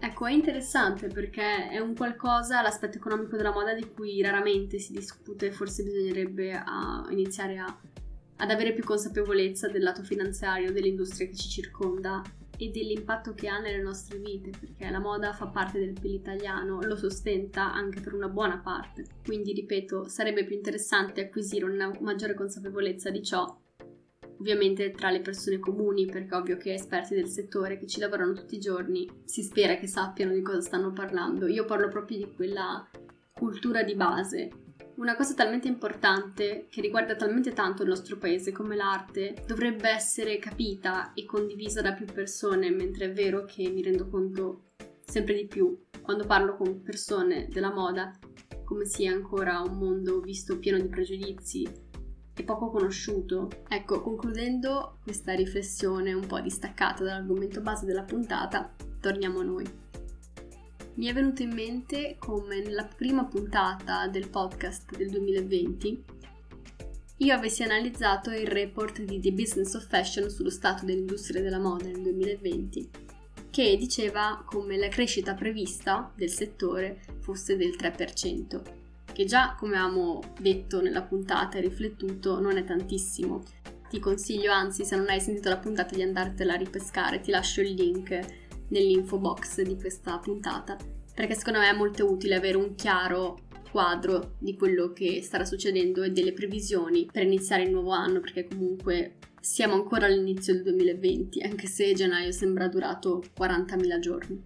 Ecco, 0.00 0.26
è 0.26 0.30
interessante 0.30 1.08
perché 1.08 1.68
è 1.70 1.80
un 1.80 1.96
qualcosa, 1.96 2.62
l'aspetto 2.62 2.98
economico 2.98 3.36
della 3.36 3.50
moda, 3.50 3.74
di 3.74 3.92
cui 3.92 4.22
raramente 4.22 4.78
si 4.78 4.92
discute, 4.92 5.50
forse 5.50 5.82
bisognerebbe 5.82 6.52
a 6.52 7.04
iniziare 7.10 7.58
a, 7.58 7.76
ad 8.36 8.50
avere 8.52 8.72
più 8.72 8.84
consapevolezza 8.84 9.66
del 9.66 9.82
lato 9.82 10.04
finanziario 10.04 10.70
dell'industria 10.70 11.26
che 11.26 11.34
ci 11.34 11.48
circonda 11.48 12.22
e 12.58 12.70
dell'impatto 12.70 13.34
che 13.34 13.48
ha 13.48 13.58
nelle 13.58 13.80
nostre 13.80 14.18
vite, 14.18 14.50
perché 14.58 14.90
la 14.90 14.98
moda 14.98 15.32
fa 15.32 15.46
parte 15.46 15.78
del 15.78 15.92
PIL 15.98 16.14
italiano, 16.14 16.80
lo 16.82 16.96
sostenta 16.96 17.72
anche 17.72 18.00
per 18.00 18.14
una 18.14 18.28
buona 18.28 18.58
parte. 18.58 19.06
Quindi, 19.24 19.52
ripeto, 19.52 20.08
sarebbe 20.08 20.44
più 20.44 20.56
interessante 20.56 21.20
acquisire 21.20 21.64
una 21.64 21.90
maggiore 22.00 22.34
consapevolezza 22.34 23.10
di 23.10 23.22
ciò, 23.22 23.46
ovviamente 24.38 24.90
tra 24.90 25.10
le 25.10 25.20
persone 25.20 25.60
comuni, 25.60 26.06
perché 26.06 26.34
ovvio 26.34 26.56
che 26.56 26.74
esperti 26.74 27.14
del 27.14 27.28
settore 27.28 27.78
che 27.78 27.86
ci 27.86 28.00
lavorano 28.00 28.32
tutti 28.32 28.56
i 28.56 28.60
giorni 28.60 29.08
si 29.24 29.42
spera 29.42 29.76
che 29.76 29.86
sappiano 29.86 30.32
di 30.32 30.42
cosa 30.42 30.60
stanno 30.60 30.92
parlando. 30.92 31.46
Io 31.46 31.64
parlo 31.64 31.88
proprio 31.88 32.18
di 32.18 32.32
quella 32.34 32.88
cultura 33.32 33.84
di 33.84 33.94
base 33.94 34.50
una 34.98 35.14
cosa 35.14 35.34
talmente 35.34 35.68
importante, 35.68 36.66
che 36.68 36.80
riguarda 36.80 37.14
talmente 37.14 37.52
tanto 37.52 37.82
il 37.82 37.88
nostro 37.88 38.16
paese 38.16 38.50
come 38.50 38.74
l'arte, 38.74 39.44
dovrebbe 39.46 39.88
essere 39.88 40.38
capita 40.38 41.12
e 41.14 41.24
condivisa 41.24 41.80
da 41.80 41.92
più 41.92 42.04
persone, 42.04 42.70
mentre 42.70 43.06
è 43.06 43.12
vero 43.12 43.44
che 43.44 43.68
mi 43.68 43.82
rendo 43.82 44.08
conto 44.08 44.70
sempre 45.04 45.34
di 45.34 45.46
più, 45.46 45.84
quando 46.02 46.26
parlo 46.26 46.56
con 46.56 46.82
persone 46.82 47.46
della 47.48 47.72
moda, 47.72 48.12
come 48.64 48.86
sia 48.86 49.12
ancora 49.12 49.60
un 49.60 49.78
mondo 49.78 50.20
visto 50.20 50.58
pieno 50.58 50.78
di 50.78 50.88
pregiudizi 50.88 51.68
e 52.34 52.42
poco 52.42 52.70
conosciuto. 52.70 53.48
Ecco, 53.68 54.02
concludendo 54.02 54.98
questa 55.02 55.32
riflessione 55.32 56.12
un 56.12 56.26
po' 56.26 56.40
distaccata 56.40 57.04
dall'argomento 57.04 57.60
base 57.60 57.86
della 57.86 58.02
puntata, 58.02 58.74
torniamo 59.00 59.40
a 59.40 59.44
noi 59.44 59.86
mi 60.98 61.06
è 61.06 61.12
venuto 61.12 61.42
in 61.42 61.52
mente 61.52 62.16
come 62.18 62.60
nella 62.60 62.84
prima 62.84 63.24
puntata 63.24 64.08
del 64.08 64.28
podcast 64.28 64.96
del 64.96 65.10
2020 65.10 66.04
io 67.18 67.34
avessi 67.34 67.62
analizzato 67.62 68.30
il 68.30 68.48
report 68.48 69.02
di 69.02 69.20
The 69.20 69.32
Business 69.32 69.74
of 69.74 69.86
Fashion 69.86 70.28
sullo 70.28 70.50
stato 70.50 70.84
dell'industria 70.84 71.40
della 71.40 71.58
moda 71.58 71.84
nel 71.86 72.00
2020, 72.00 72.90
che 73.50 73.76
diceva 73.76 74.42
come 74.44 74.76
la 74.76 74.86
crescita 74.86 75.34
prevista 75.34 76.12
del 76.14 76.30
settore 76.30 77.00
fosse 77.20 77.56
del 77.56 77.74
3%, 77.76 78.60
che 79.12 79.24
già, 79.24 79.56
come 79.58 79.76
avevamo 79.76 80.20
detto 80.38 80.80
nella 80.80 81.02
puntata 81.02 81.58
e 81.58 81.62
riflettuto, 81.62 82.38
non 82.38 82.56
è 82.56 82.62
tantissimo. 82.62 83.42
Ti 83.88 83.98
consiglio 83.98 84.52
anzi, 84.52 84.84
se 84.84 84.94
non 84.94 85.08
hai 85.08 85.20
sentito 85.20 85.48
la 85.48 85.58
puntata, 85.58 85.96
di 85.96 86.02
andartela 86.02 86.54
a 86.54 86.56
ripescare, 86.56 87.20
ti 87.20 87.32
lascio 87.32 87.62
il 87.62 87.74
link 87.74 88.47
nell'info 88.68 89.18
box 89.18 89.62
di 89.62 89.76
questa 89.76 90.18
puntata, 90.18 90.76
perché 91.14 91.34
secondo 91.34 91.58
me 91.58 91.70
è 91.70 91.76
molto 91.76 92.10
utile 92.10 92.36
avere 92.36 92.56
un 92.56 92.74
chiaro 92.74 93.46
quadro 93.70 94.34
di 94.38 94.56
quello 94.56 94.92
che 94.92 95.22
starà 95.22 95.44
succedendo 95.44 96.02
e 96.02 96.10
delle 96.10 96.32
previsioni 96.32 97.08
per 97.10 97.24
iniziare 97.24 97.64
il 97.64 97.70
nuovo 97.70 97.90
anno, 97.90 98.20
perché 98.20 98.46
comunque 98.46 99.16
siamo 99.40 99.74
ancora 99.74 100.06
all'inizio 100.06 100.54
del 100.54 100.62
2020, 100.62 101.42
anche 101.42 101.66
se 101.66 101.92
gennaio 101.92 102.32
sembra 102.32 102.68
durato 102.68 103.22
40.000 103.38 103.98
giorni. 103.98 104.42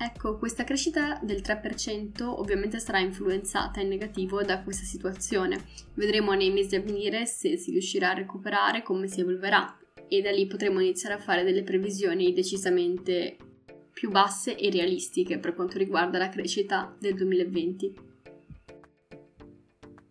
Ecco, 0.00 0.36
questa 0.38 0.62
crescita 0.62 1.18
del 1.24 1.40
3% 1.40 2.22
ovviamente 2.22 2.78
sarà 2.78 3.00
influenzata 3.00 3.80
in 3.80 3.88
negativo 3.88 4.42
da 4.42 4.62
questa 4.62 4.84
situazione. 4.84 5.64
Vedremo 5.94 6.34
nei 6.34 6.52
mesi 6.52 6.76
a 6.76 6.80
venire 6.80 7.26
se 7.26 7.56
si 7.56 7.72
riuscirà 7.72 8.10
a 8.10 8.14
recuperare, 8.14 8.84
come 8.84 9.08
si 9.08 9.20
evolverà 9.20 9.76
e 10.08 10.20
da 10.22 10.30
lì 10.30 10.46
potremo 10.46 10.80
iniziare 10.80 11.14
a 11.14 11.20
fare 11.20 11.44
delle 11.44 11.62
previsioni 11.62 12.32
decisamente 12.32 13.36
più 13.92 14.10
basse 14.10 14.56
e 14.56 14.70
realistiche 14.70 15.38
per 15.38 15.54
quanto 15.54 15.76
riguarda 15.76 16.18
la 16.18 16.28
crescita 16.28 16.96
del 16.98 17.14
2020. 17.14 18.06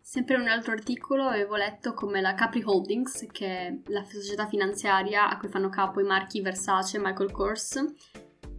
Sempre 0.02 0.36
in 0.36 0.42
un 0.42 0.48
altro 0.48 0.72
articolo 0.72 1.24
avevo 1.24 1.56
letto 1.56 1.94
come 1.94 2.22
la 2.22 2.34
Capri 2.34 2.62
Holdings, 2.64 3.28
che 3.32 3.46
è 3.46 3.78
la 3.88 4.04
società 4.04 4.48
finanziaria 4.48 5.30
a 5.30 5.38
cui 5.38 5.50
fanno 5.50 5.70
capo 5.70 6.00
i 6.00 6.06
marchi 6.06 6.42
Versace, 6.42 6.98
Michael 6.98 7.32
Kors 7.32 7.86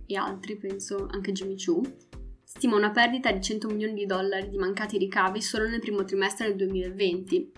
e 0.07 0.17
altri, 0.17 0.57
penso 0.57 1.07
anche 1.11 1.33
Jimmy 1.33 1.57
Choo, 1.57 1.83
stima 2.43 2.77
una 2.77 2.91
perdita 2.91 3.31
di 3.33 3.41
100 3.41 3.69
milioni 3.69 3.95
di 3.95 4.07
dollari 4.07 4.49
di 4.49 4.57
mancati 4.57 4.99
ricavi 4.99 5.43
solo 5.43 5.69
nel 5.69 5.81
primo 5.81 6.05
trimestre 6.05 6.49
del 6.49 6.57
2020, 6.57 7.53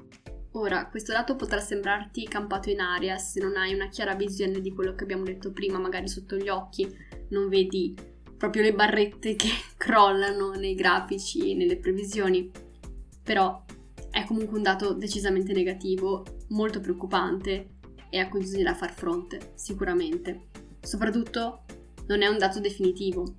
Ora, 0.52 0.88
questo 0.88 1.12
dato 1.12 1.36
potrà 1.36 1.60
sembrarti 1.60 2.26
campato 2.26 2.70
in 2.70 2.80
aria 2.80 3.18
se 3.18 3.40
non 3.40 3.56
hai 3.56 3.72
una 3.72 3.88
chiara 3.88 4.14
visione 4.14 4.60
di 4.60 4.72
quello 4.72 4.96
che 4.96 5.04
abbiamo 5.04 5.22
detto 5.22 5.52
prima, 5.52 5.78
magari 5.78 6.08
sotto 6.08 6.36
gli 6.36 6.48
occhi, 6.48 6.92
non 7.28 7.48
vedi 7.48 7.94
proprio 8.36 8.62
le 8.62 8.74
barrette 8.74 9.36
che 9.36 9.48
crollano 9.78 10.50
nei 10.54 10.74
grafici 10.74 11.52
e 11.52 11.54
nelle 11.54 11.76
previsioni, 11.76 12.50
però 13.22 13.64
è 14.10 14.24
comunque 14.24 14.56
un 14.56 14.64
dato 14.64 14.92
decisamente 14.92 15.52
negativo, 15.52 16.24
molto 16.48 16.80
preoccupante 16.80 17.74
e 18.10 18.18
a 18.18 18.28
cui 18.28 18.40
bisognerà 18.40 18.74
far 18.74 18.92
fronte, 18.92 19.52
sicuramente. 19.54 20.48
Soprattutto 20.80 21.62
non 22.08 22.22
è 22.22 22.26
un 22.26 22.38
dato 22.38 22.58
definitivo, 22.58 23.36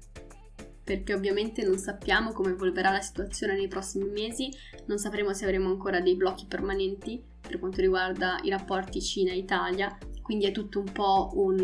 perché 0.83 1.13
ovviamente 1.13 1.63
non 1.63 1.77
sappiamo 1.77 2.31
come 2.31 2.51
evolverà 2.51 2.91
la 2.91 3.01
situazione 3.01 3.55
nei 3.55 3.67
prossimi 3.67 4.09
mesi, 4.09 4.49
non 4.85 4.97
sapremo 4.97 5.33
se 5.33 5.45
avremo 5.45 5.69
ancora 5.69 6.01
dei 6.01 6.15
blocchi 6.15 6.45
permanenti 6.47 7.23
per 7.41 7.59
quanto 7.59 7.81
riguarda 7.81 8.39
i 8.43 8.49
rapporti 8.49 9.01
Cina-Italia, 9.01 9.97
quindi 10.21 10.45
è 10.45 10.51
tutto 10.51 10.79
un 10.79 10.91
po' 10.91 11.31
un, 11.33 11.59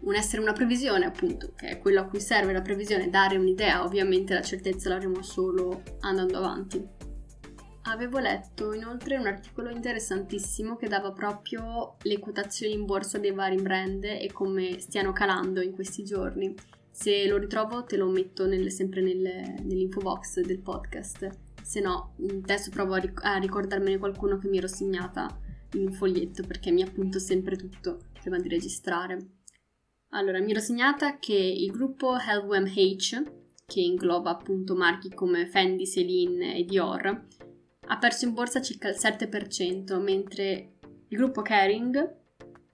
un 0.00 0.14
essere 0.14 0.40
una 0.40 0.52
previsione 0.52 1.04
appunto, 1.04 1.52
che 1.54 1.68
è 1.68 1.78
quello 1.78 2.00
a 2.00 2.04
cui 2.04 2.20
serve 2.20 2.52
la 2.52 2.62
previsione, 2.62 3.10
dare 3.10 3.36
un'idea, 3.36 3.84
ovviamente 3.84 4.34
la 4.34 4.42
certezza 4.42 4.88
l'avremo 4.88 5.22
solo 5.22 5.82
andando 6.00 6.38
avanti. 6.38 6.94
Avevo 7.88 8.18
letto 8.18 8.72
inoltre 8.72 9.16
un 9.16 9.26
articolo 9.26 9.70
interessantissimo 9.70 10.74
che 10.74 10.88
dava 10.88 11.12
proprio 11.12 11.96
le 12.02 12.18
quotazioni 12.18 12.72
in 12.72 12.84
borsa 12.84 13.18
dei 13.18 13.30
vari 13.30 13.62
brand 13.62 14.02
e 14.02 14.28
come 14.32 14.80
stiano 14.80 15.12
calando 15.12 15.60
in 15.60 15.72
questi 15.72 16.02
giorni 16.02 16.52
se 16.96 17.26
lo 17.26 17.36
ritrovo 17.36 17.84
te 17.84 17.98
lo 17.98 18.08
metto 18.08 18.46
nel, 18.46 18.72
sempre 18.72 19.02
nel, 19.02 19.20
nell'info 19.64 20.00
box 20.00 20.40
del 20.40 20.60
podcast. 20.60 21.28
Se 21.62 21.78
no, 21.78 22.14
adesso 22.26 22.70
provo 22.70 22.94
a, 22.94 22.98
ric- 22.98 23.22
a 23.22 23.36
ricordarmene 23.36 23.98
qualcuno 23.98 24.38
che 24.38 24.48
mi 24.48 24.56
ero 24.56 24.66
segnata 24.66 25.28
in 25.74 25.88
un 25.88 25.92
foglietto 25.92 26.42
perché 26.44 26.70
mi 26.70 26.80
appunto 26.80 27.18
sempre 27.18 27.54
tutto 27.56 27.98
prima 28.18 28.38
di 28.38 28.48
registrare. 28.48 29.18
Allora, 30.10 30.40
mi 30.40 30.52
ero 30.52 30.60
segnata 30.60 31.18
che 31.18 31.34
il 31.34 31.70
gruppo 31.70 32.14
LVMH, 32.14 33.32
che 33.66 33.80
ingloba 33.80 34.30
appunto 34.30 34.74
marchi 34.74 35.10
come 35.10 35.46
Fendi, 35.48 35.86
Celine 35.86 36.56
e 36.56 36.64
Dior, 36.64 37.26
ha 37.88 37.98
perso 37.98 38.24
in 38.24 38.32
borsa 38.32 38.62
circa 38.62 38.88
il 38.88 38.96
7%, 38.98 40.00
mentre 40.00 40.76
il 41.08 41.18
gruppo 41.18 41.42
Kering, 41.42 42.14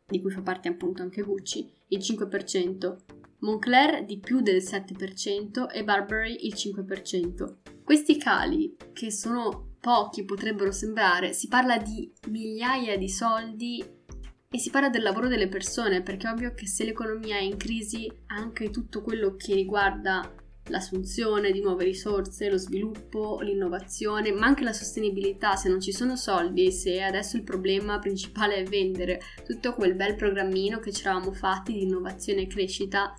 di 0.07 0.21
cui 0.21 0.31
fa 0.31 0.43
parte 0.43 0.69
appunto 0.69 1.03
anche 1.03 1.23
Gucci, 1.23 1.69
il 1.89 1.99
5%, 1.99 2.97
Moncler 3.43 4.05
di 4.05 4.19
più 4.19 4.41
del 4.41 4.63
7% 4.63 5.69
e 5.73 5.83
Burberry 5.83 6.47
il 6.47 6.55
5%. 6.55 7.57
Questi 7.83 8.17
cali, 8.17 8.77
che 8.93 9.11
sono 9.11 9.75
pochi 9.81 10.25
potrebbero 10.25 10.71
sembrare, 10.71 11.33
si 11.33 11.49
parla 11.49 11.77
di 11.77 12.11
migliaia 12.29 12.97
di 12.97 13.09
soldi 13.09 13.85
e 14.49 14.59
si 14.59 14.71
parla 14.71 14.91
del 14.91 15.03
lavoro 15.03 15.27
delle 15.27 15.49
persone, 15.49 16.03
perché 16.03 16.29
è 16.29 16.31
ovvio 16.31 16.55
che 16.55 16.69
se 16.69 16.85
l'economia 16.85 17.37
è 17.37 17.43
in 17.43 17.57
crisi, 17.57 18.11
anche 18.27 18.71
tutto 18.71 19.03
quello 19.03 19.35
che 19.35 19.55
riguarda 19.55 20.35
l'assunzione 20.67 21.51
di 21.51 21.61
nuove 21.61 21.83
risorse, 21.83 22.49
lo 22.49 22.59
sviluppo, 22.59 23.41
l'innovazione, 23.41 24.31
ma 24.31 24.47
anche 24.47 24.63
la 24.63 24.73
sostenibilità. 24.73 25.57
Se 25.57 25.69
non 25.69 25.81
ci 25.81 25.91
sono 25.91 26.15
soldi, 26.15 26.71
se 26.71 27.03
adesso 27.03 27.37
il 27.37 27.43
problema 27.43 27.99
principale 27.99 28.57
è 28.57 28.63
vendere 28.63 29.21
tutto 29.45 29.75
quel 29.75 29.95
bel 29.95 30.15
programmino 30.15 30.79
che 30.79 30.93
ci 30.93 31.03
eravamo 31.03 31.33
fatti 31.33 31.73
di 31.73 31.83
innovazione 31.83 32.43
e 32.43 32.47
crescita, 32.47 33.13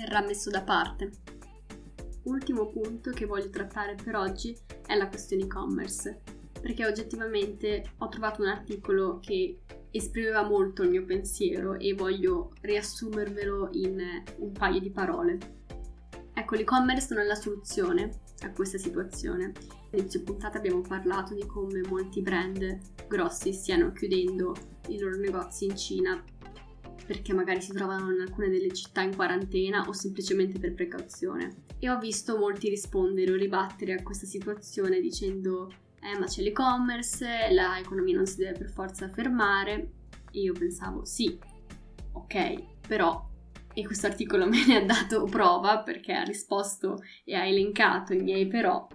verrà 0.00 0.20
messo 0.22 0.50
da 0.50 0.62
parte. 0.62 1.10
Ultimo 2.24 2.66
punto 2.66 3.10
che 3.10 3.26
voglio 3.26 3.50
trattare 3.50 3.94
per 3.94 4.16
oggi 4.16 4.56
è 4.86 4.96
la 4.96 5.08
questione 5.08 5.44
e-commerce, 5.44 6.20
perché 6.60 6.86
oggettivamente 6.86 7.92
ho 7.98 8.08
trovato 8.08 8.42
un 8.42 8.48
articolo 8.48 9.18
che 9.20 9.60
esprimeva 9.90 10.46
molto 10.46 10.82
il 10.82 10.90
mio 10.90 11.04
pensiero 11.04 11.78
e 11.78 11.94
voglio 11.94 12.52
riassumervelo 12.60 13.70
in 13.72 14.00
un 14.36 14.52
paio 14.52 14.80
di 14.80 14.90
parole. 14.90 15.38
Ecco, 16.32 16.54
l'e-commerce 16.54 17.14
non 17.14 17.24
è 17.24 17.26
la 17.26 17.34
soluzione 17.34 18.20
a 18.42 18.52
questa 18.52 18.78
situazione. 18.78 19.52
All'inizio 19.92 20.22
puntata 20.22 20.58
abbiamo 20.58 20.80
parlato 20.80 21.34
di 21.34 21.44
come 21.44 21.80
molti 21.88 22.22
brand 22.22 22.78
grossi 23.08 23.52
stiano 23.52 23.92
chiudendo 23.92 24.54
i 24.88 24.98
loro 24.98 25.16
negozi 25.16 25.64
in 25.64 25.76
Cina 25.76 26.22
perché 27.10 27.32
magari 27.32 27.60
si 27.60 27.72
trovano 27.72 28.12
in 28.12 28.20
alcune 28.20 28.50
delle 28.50 28.72
città 28.72 29.00
in 29.00 29.16
quarantena 29.16 29.88
o 29.88 29.92
semplicemente 29.92 30.60
per 30.60 30.74
precauzione. 30.74 31.64
E 31.80 31.90
ho 31.90 31.98
visto 31.98 32.38
molti 32.38 32.68
rispondere 32.68 33.32
o 33.32 33.34
ribattere 33.34 33.94
a 33.94 34.02
questa 34.04 34.26
situazione 34.26 35.00
dicendo 35.00 35.74
eh 36.00 36.16
ma 36.16 36.26
c'è 36.26 36.40
l'e-commerce, 36.42 37.48
l'economia 37.50 38.14
non 38.14 38.26
si 38.26 38.36
deve 38.36 38.58
per 38.58 38.70
forza 38.70 39.08
fermare 39.08 39.90
e 40.30 40.38
io 40.38 40.52
pensavo 40.52 41.04
sì, 41.04 41.36
ok, 42.12 42.86
però 42.86 43.28
e 43.74 43.84
questo 43.84 44.06
articolo 44.06 44.46
me 44.48 44.64
ne 44.64 44.76
ha 44.76 44.84
dato 44.84 45.24
prova 45.24 45.80
perché 45.80 46.12
ha 46.12 46.22
risposto 46.22 47.02
e 47.24 47.34
ha 47.34 47.44
elencato 47.44 48.14
i 48.14 48.22
miei 48.22 48.46
però. 48.46 48.86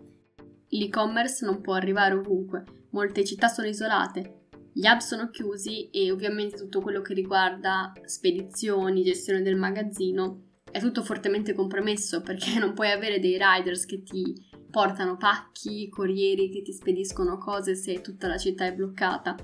L'e-commerce 0.70 1.46
non 1.46 1.60
può 1.60 1.74
arrivare 1.74 2.14
ovunque, 2.14 2.64
molte 2.92 3.26
città 3.26 3.50
sono 3.50 3.68
isolate, 3.68 4.45
Gli 4.78 4.88
hub 4.88 4.98
sono 4.98 5.30
chiusi 5.30 5.90
e 5.90 6.12
ovviamente 6.12 6.58
tutto 6.58 6.82
quello 6.82 7.00
che 7.00 7.14
riguarda 7.14 7.94
spedizioni, 8.04 9.04
gestione 9.04 9.42
del 9.42 9.56
magazzino 9.56 10.58
è 10.70 10.82
tutto 10.82 11.02
fortemente 11.02 11.54
compromesso 11.54 12.20
perché 12.20 12.60
non 12.60 12.74
puoi 12.74 12.92
avere 12.92 13.22
dei 13.22 13.40
riders 13.40 13.86
che 13.86 14.04
ti 14.04 14.36
portano 14.70 15.16
pacchi, 15.16 15.88
corrieri 15.88 16.52
che 16.52 16.62
ti 16.62 16.74
spediscono 16.74 17.38
cose 17.38 17.74
se 17.74 18.02
tutta 18.02 18.28
la 18.28 18.38
città 18.38 18.66
è 18.66 18.74
bloccata. 18.74 19.38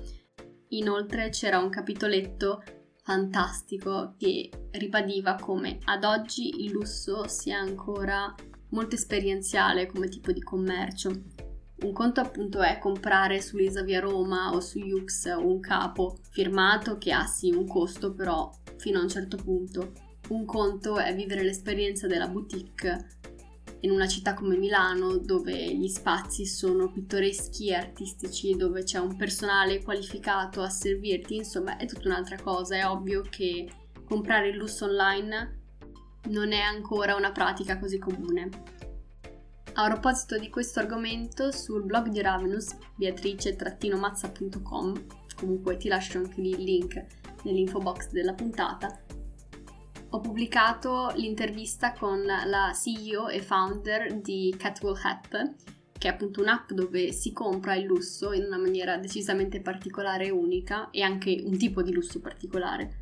Inoltre 0.68 1.30
c'era 1.30 1.60
un 1.60 1.70
capitoletto 1.70 2.62
fantastico 3.02 4.14
che 4.18 4.50
ribadiva 4.72 5.36
come 5.36 5.78
ad 5.84 6.04
oggi 6.04 6.62
il 6.62 6.72
lusso 6.72 7.26
sia 7.26 7.58
ancora 7.58 8.34
molto 8.68 8.96
esperienziale 8.96 9.86
come 9.86 10.08
tipo 10.08 10.30
di 10.30 10.42
commercio. 10.42 11.10
Un 11.82 11.92
conto 11.92 12.20
appunto 12.20 12.60
è 12.62 12.78
comprare 12.78 13.40
su 13.40 13.56
Lisa 13.56 13.82
via 13.82 13.98
Roma 13.98 14.52
o 14.52 14.60
su 14.60 14.78
Yux 14.78 15.24
un 15.36 15.58
capo 15.58 16.16
firmato 16.30 16.96
che 16.96 17.12
ha 17.12 17.26
sì 17.26 17.50
un 17.50 17.66
costo 17.66 18.12
però 18.12 18.50
fino 18.76 19.00
a 19.00 19.02
un 19.02 19.08
certo 19.08 19.36
punto. 19.36 19.92
Un 20.28 20.44
conto 20.44 20.98
è 20.98 21.12
vivere 21.14 21.42
l'esperienza 21.42 22.06
della 22.06 22.28
boutique 22.28 23.18
in 23.80 23.90
una 23.90 24.06
città 24.06 24.34
come 24.34 24.56
Milano 24.56 25.16
dove 25.18 25.74
gli 25.74 25.88
spazi 25.88 26.46
sono 26.46 26.92
pittoreschi 26.92 27.70
e 27.70 27.74
artistici, 27.74 28.54
dove 28.54 28.84
c'è 28.84 28.98
un 28.98 29.16
personale 29.16 29.82
qualificato 29.82 30.62
a 30.62 30.68
servirti, 30.68 31.34
insomma 31.36 31.76
è 31.78 31.86
tutta 31.86 32.06
un'altra 32.06 32.40
cosa. 32.40 32.76
È 32.76 32.86
ovvio 32.86 33.22
che 33.28 33.68
comprare 34.04 34.50
il 34.50 34.56
lusso 34.56 34.84
online 34.84 35.60
non 36.28 36.52
è 36.52 36.60
ancora 36.60 37.16
una 37.16 37.32
pratica 37.32 37.78
così 37.80 37.98
comune. 37.98 38.71
A 39.74 39.88
proposito 39.88 40.38
di 40.38 40.50
questo 40.50 40.80
argomento, 40.80 41.50
sul 41.50 41.84
blog 41.84 42.08
di 42.08 42.20
Ravenous, 42.20 42.76
beatrice-mazza.com, 42.96 45.06
comunque 45.36 45.78
ti 45.78 45.88
lascio 45.88 46.18
anche 46.18 46.40
lì 46.40 46.50
il 46.50 46.62
link 46.62 47.06
nell'info 47.44 47.78
box 47.78 48.10
della 48.10 48.34
puntata, 48.34 49.02
ho 50.14 50.20
pubblicato 50.20 51.10
l'intervista 51.16 51.94
con 51.94 52.22
la 52.22 52.72
CEO 52.74 53.28
e 53.28 53.40
founder 53.40 54.20
di 54.20 54.54
Catwell 54.58 55.00
App, 55.02 55.34
che 55.98 56.08
è 56.08 56.10
appunto 56.10 56.42
un'app 56.42 56.72
dove 56.72 57.12
si 57.12 57.32
compra 57.32 57.74
il 57.74 57.86
lusso 57.86 58.34
in 58.34 58.44
una 58.44 58.58
maniera 58.58 58.98
decisamente 58.98 59.62
particolare 59.62 60.26
e 60.26 60.30
unica 60.30 60.90
e 60.90 61.00
anche 61.00 61.40
un 61.42 61.56
tipo 61.56 61.80
di 61.80 61.92
lusso 61.92 62.20
particolare 62.20 63.01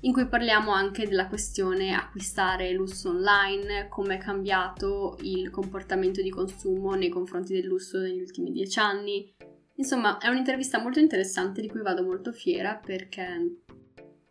in 0.00 0.12
cui 0.12 0.26
parliamo 0.26 0.70
anche 0.70 1.06
della 1.06 1.26
questione 1.26 1.94
acquistare 1.94 2.72
lusso 2.72 3.10
online, 3.10 3.88
come 3.88 4.16
è 4.16 4.18
cambiato 4.18 5.16
il 5.22 5.50
comportamento 5.50 6.20
di 6.22 6.30
consumo 6.30 6.94
nei 6.94 7.08
confronti 7.08 7.54
del 7.54 7.66
lusso 7.66 7.98
negli 7.98 8.20
ultimi 8.20 8.52
dieci 8.52 8.78
anni. 8.78 9.34
Insomma, 9.76 10.18
è 10.18 10.28
un'intervista 10.28 10.80
molto 10.80 11.00
interessante 11.00 11.60
di 11.60 11.68
cui 11.68 11.82
vado 11.82 12.02
molto 12.02 12.32
fiera 12.32 12.76
perché 12.76 13.60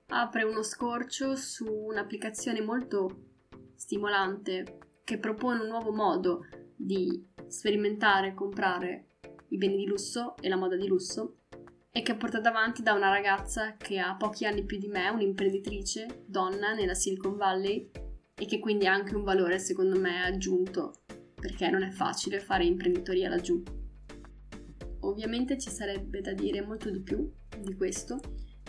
apre 0.07 0.43
uno 0.43 0.63
scorcio 0.63 1.35
su 1.35 1.65
un'applicazione 1.65 2.61
molto 2.61 3.23
stimolante 3.75 4.77
che 5.03 5.17
propone 5.17 5.61
un 5.61 5.67
nuovo 5.67 5.91
modo 5.91 6.45
di 6.75 7.27
sperimentare 7.47 8.29
e 8.29 8.33
comprare 8.33 9.05
i 9.49 9.57
beni 9.57 9.77
di 9.77 9.85
lusso 9.85 10.35
e 10.41 10.49
la 10.49 10.55
moda 10.55 10.75
di 10.75 10.87
lusso 10.87 11.41
e 11.97 12.01
che 12.01 12.11
è 12.11 12.17
portata 12.17 12.49
avanti 12.49 12.83
da 12.83 12.91
una 12.91 13.07
ragazza 13.07 13.77
che 13.77 13.99
ha 13.99 14.17
pochi 14.17 14.45
anni 14.45 14.65
più 14.65 14.77
di 14.77 14.89
me, 14.89 15.07
un'imprenditrice, 15.07 16.25
donna 16.25 16.73
nella 16.73 16.93
Silicon 16.93 17.37
Valley 17.37 17.89
e 18.37 18.45
che 18.45 18.59
quindi 18.59 18.85
ha 18.85 18.91
anche 18.91 19.15
un 19.15 19.23
valore 19.23 19.59
secondo 19.59 19.97
me 19.97 20.25
aggiunto 20.25 21.03
perché 21.39 21.69
non 21.69 21.83
è 21.83 21.91
facile 21.91 22.41
fare 22.41 22.65
imprenditoria 22.65 23.29
laggiù. 23.29 23.63
Ovviamente 25.03 25.57
ci 25.57 25.69
sarebbe 25.69 26.19
da 26.19 26.33
dire 26.33 26.61
molto 26.61 26.89
di 26.89 26.99
più 26.99 27.31
di 27.61 27.75
questo, 27.75 28.19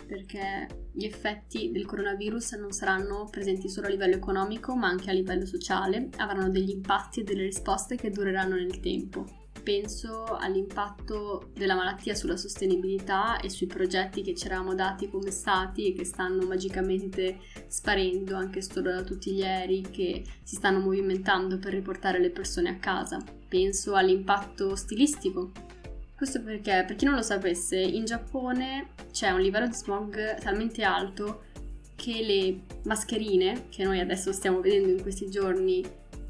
perché 0.05 0.89
gli 0.93 1.03
effetti 1.03 1.69
del 1.71 1.85
coronavirus 1.85 2.53
non 2.53 2.71
saranno 2.71 3.27
presenti 3.29 3.67
solo 3.67 3.87
a 3.87 3.89
livello 3.89 4.15
economico 4.15 4.73
ma 4.73 4.87
anche 4.87 5.09
a 5.09 5.13
livello 5.13 5.45
sociale, 5.45 6.07
avranno 6.15 6.49
degli 6.49 6.69
impatti 6.69 7.19
e 7.19 7.23
delle 7.23 7.43
risposte 7.43 7.97
che 7.97 8.09
dureranno 8.09 8.55
nel 8.55 8.79
tempo. 8.79 9.46
Penso 9.67 10.23
all'impatto 10.39 11.51
della 11.53 11.75
malattia 11.75 12.15
sulla 12.15 12.37
sostenibilità 12.37 13.37
e 13.41 13.49
sui 13.49 13.67
progetti 13.67 14.21
che 14.21 14.33
ci 14.33 14.45
eravamo 14.45 14.73
dati 14.73 15.09
come 15.09 15.29
stati 15.29 15.87
e 15.87 15.93
che 15.93 16.05
stanno 16.05 16.45
magicamente 16.47 17.39
sparendo 17.67 18.37
anche 18.37 18.61
solo 18.61 18.91
da 18.93 19.03
tutti 19.03 19.33
gli 19.33 19.43
aerei 19.43 19.81
che 19.81 20.23
si 20.41 20.55
stanno 20.55 20.79
movimentando 20.79 21.59
per 21.59 21.73
riportare 21.73 22.17
le 22.17 22.29
persone 22.29 22.69
a 22.69 22.77
casa. 22.77 23.21
Penso 23.49 23.95
all'impatto 23.95 24.73
stilistico 24.77 25.51
questo 26.15 26.41
perché, 26.41 26.85
per 26.87 26.95
chi 26.95 27.03
non 27.03 27.15
lo 27.15 27.21
sapesse, 27.21 27.77
in 27.77 28.05
Giappone 28.05 28.91
c'è 29.11 29.31
un 29.31 29.41
livello 29.41 29.67
di 29.67 29.73
smog 29.73 30.37
talmente 30.39 30.83
alto 30.83 31.43
che 31.93 32.23
le 32.23 32.61
mascherine, 32.85 33.65
che 33.67 33.83
noi 33.83 33.99
adesso 33.99 34.31
stiamo 34.31 34.61
vedendo 34.61 34.91
in 34.91 35.01
questi 35.01 35.29
giorni 35.29 35.83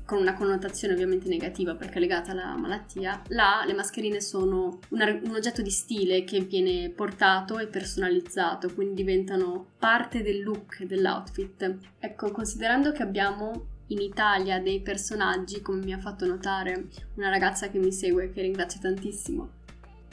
con 0.07 0.19
una 0.19 0.35
connotazione 0.35 0.93
ovviamente 0.93 1.27
negativa 1.27 1.75
perché 1.75 1.95
è 1.95 1.99
legata 1.99 2.31
alla 2.31 2.55
malattia, 2.55 3.21
là 3.27 3.65
le 3.67 3.73
mascherine 3.73 4.21
sono 4.21 4.79
un, 4.87 5.21
un, 5.25 5.35
oggetto 5.35 5.61
di 5.61 5.69
stile 5.69 6.23
che 6.23 6.39
viene 6.39 6.89
portato 6.91 7.59
e 7.59 7.67
personalizzato, 7.67 8.73
quindi 8.73 9.03
diventano 9.03 9.71
parte 9.77 10.23
del 10.23 10.43
look 10.43 10.81
dell'outfit. 10.83 11.77
Ecco, 11.99 12.31
considerando 12.31 12.93
che 12.93 13.03
abbiamo 13.03 13.81
in 13.87 13.99
Italia 13.99 14.61
dei 14.61 14.81
personaggi, 14.81 15.61
come 15.61 15.83
mi 15.83 15.91
ha 15.91 15.99
fatto 15.99 16.25
notare 16.25 16.87
una 17.15 17.27
ragazza 17.27 17.69
che 17.69 17.77
mi 17.77 17.91
segue, 17.91 18.29
che 18.29 18.41
ringrazio 18.41 18.79
tantissimo, 18.79 19.49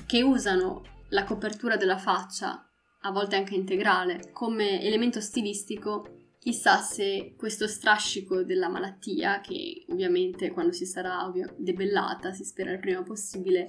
che 0.07 0.23
usano 0.23 0.83
la 1.11 1.23
copertura 1.23 1.77
della 1.77 1.99
faccia, 1.99 2.69
a 3.03 3.11
volte 3.13 3.37
anche 3.37 3.55
integrale, 3.55 4.33
come 4.33 4.83
elemento 4.83 5.21
stilistico, 5.21 6.24
chissà 6.45 6.77
se 6.83 7.33
questo 7.39 7.67
strascico 7.67 8.43
della 8.43 8.69
malattia, 8.69 9.41
che 9.41 9.87
ovviamente 9.89 10.51
quando 10.51 10.73
si 10.73 10.85
sarà 10.85 11.33
debellata, 11.57 12.35
si 12.35 12.45
spera 12.45 12.71
il 12.71 12.81
prima 12.81 13.03
possibile, 13.03 13.65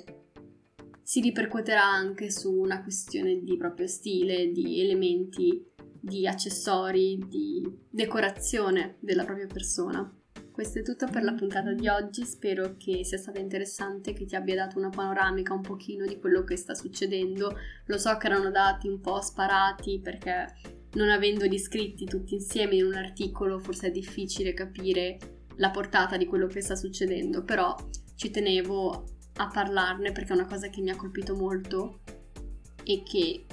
si 1.01 1.21
ripercuoterà 1.21 1.85
anche 1.85 2.29
su 2.29 2.51
una 2.51 2.83
questione 2.83 3.41
di 3.41 3.55
proprio 3.55 3.87
stile, 3.87 4.51
di 4.51 4.81
elementi, 4.81 5.65
di 6.01 6.27
accessori, 6.27 7.17
di 7.29 7.65
decorazione 7.89 8.97
della 8.99 9.23
propria 9.23 9.47
persona. 9.47 10.13
Questo 10.51 10.79
è 10.79 10.83
tutto 10.83 11.07
per 11.07 11.23
la 11.23 11.33
puntata 11.33 11.71
di 11.71 11.87
oggi, 11.87 12.25
spero 12.25 12.75
che 12.77 13.05
sia 13.05 13.17
stata 13.17 13.39
interessante, 13.39 14.11
che 14.11 14.25
ti 14.25 14.35
abbia 14.35 14.55
dato 14.55 14.77
una 14.77 14.89
panoramica 14.89 15.53
un 15.53 15.61
pochino 15.61 16.05
di 16.05 16.19
quello 16.19 16.43
che 16.43 16.57
sta 16.57 16.73
succedendo. 16.73 17.57
Lo 17.85 17.97
so 17.97 18.17
che 18.17 18.27
erano 18.27 18.51
dati 18.51 18.89
un 18.89 18.99
po' 18.99 19.21
sparati 19.21 20.01
perché 20.01 20.47
non 20.95 21.09
avendoli 21.09 21.57
scritti 21.57 22.05
tutti 22.05 22.33
insieme 22.33 22.75
in 22.75 22.85
un 22.85 22.95
articolo 22.95 23.59
forse 23.59 23.87
è 23.87 23.91
difficile 23.91 24.53
capire 24.53 25.17
la 25.57 25.71
portata 25.71 26.17
di 26.17 26.25
quello 26.25 26.47
che 26.47 26.61
sta 26.61 26.75
succedendo, 26.75 27.43
però 27.43 27.75
ci 28.15 28.29
tenevo 28.31 29.05
a 29.37 29.47
parlarne 29.47 30.11
perché 30.11 30.33
è 30.33 30.35
una 30.35 30.47
cosa 30.47 30.69
che 30.69 30.81
mi 30.81 30.89
ha 30.89 30.95
colpito 30.95 31.35
molto 31.35 32.01
e 32.83 33.03
che 33.03 33.45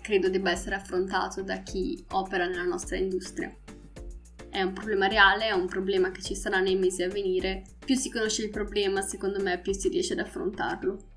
credo 0.00 0.28
debba 0.28 0.50
essere 0.50 0.76
affrontato 0.76 1.42
da 1.42 1.62
chi 1.62 2.04
opera 2.10 2.46
nella 2.46 2.64
nostra 2.64 2.96
industria 2.96 3.54
è 4.54 4.62
un 4.62 4.72
problema 4.72 5.08
reale, 5.08 5.48
è 5.48 5.50
un 5.52 5.66
problema 5.66 6.12
che 6.12 6.22
ci 6.22 6.36
sarà 6.36 6.60
nei 6.60 6.76
mesi 6.76 7.02
a 7.02 7.08
venire. 7.08 7.64
Più 7.84 7.96
si 7.96 8.08
conosce 8.08 8.44
il 8.44 8.50
problema, 8.50 9.00
secondo 9.00 9.42
me, 9.42 9.58
più 9.58 9.72
si 9.72 9.88
riesce 9.88 10.12
ad 10.12 10.20
affrontarlo. 10.20 11.13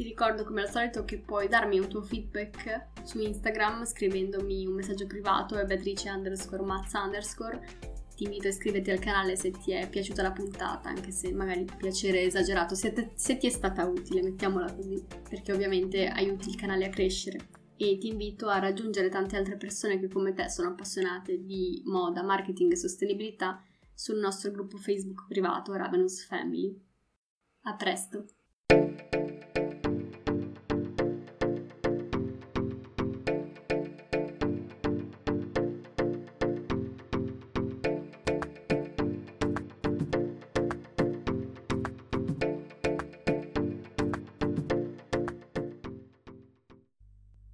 Ti 0.00 0.06
ricordo 0.06 0.44
come 0.44 0.62
al 0.62 0.70
solito 0.70 1.04
che 1.04 1.18
puoi 1.18 1.46
darmi 1.46 1.78
un 1.78 1.86
tuo 1.86 2.00
feedback 2.00 2.86
su 3.02 3.20
Instagram 3.20 3.84
scrivendomi 3.84 4.64
un 4.64 4.72
messaggio 4.72 5.06
privato 5.06 5.56
a 5.56 5.64
beatrice 5.64 6.08
underscore 6.08 6.62
mazza 6.62 7.02
underscore. 7.02 7.60
Ti 8.16 8.24
invito 8.24 8.46
a 8.46 8.48
iscriverti 8.48 8.90
al 8.90 8.98
canale 8.98 9.36
se 9.36 9.50
ti 9.50 9.72
è 9.72 9.86
piaciuta 9.90 10.22
la 10.22 10.32
puntata, 10.32 10.88
anche 10.88 11.10
se 11.10 11.30
magari 11.34 11.66
piacere 11.76 12.22
esagerato, 12.22 12.74
se, 12.74 12.94
te, 12.94 13.10
se 13.14 13.36
ti 13.36 13.46
è 13.46 13.50
stata 13.50 13.84
utile, 13.84 14.22
mettiamola 14.22 14.72
così, 14.72 15.04
perché 15.28 15.52
ovviamente 15.52 16.06
aiuti 16.06 16.48
il 16.48 16.56
canale 16.56 16.86
a 16.86 16.88
crescere 16.88 17.48
e 17.76 17.98
ti 17.98 18.08
invito 18.08 18.48
a 18.48 18.58
raggiungere 18.58 19.10
tante 19.10 19.36
altre 19.36 19.58
persone 19.58 20.00
che 20.00 20.08
come 20.08 20.32
te 20.32 20.48
sono 20.48 20.70
appassionate 20.70 21.44
di 21.44 21.82
moda, 21.84 22.22
marketing 22.22 22.72
e 22.72 22.76
sostenibilità 22.76 23.62
sul 23.92 24.18
nostro 24.18 24.50
gruppo 24.50 24.78
Facebook 24.78 25.26
privato 25.28 25.74
Ravenous 25.74 26.24
Family. 26.24 26.74
A 27.64 27.74
presto! 27.74 28.24